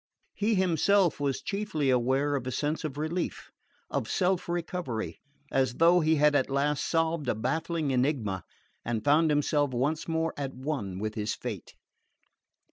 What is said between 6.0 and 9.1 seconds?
had at last solved a baffling enigma and